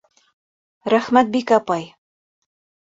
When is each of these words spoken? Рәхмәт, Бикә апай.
Рәхмәт, 0.95 1.31
Бикә 1.37 1.61
апай. 1.61 1.89